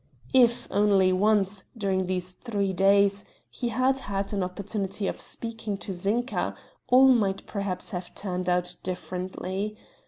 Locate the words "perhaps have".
7.45-8.15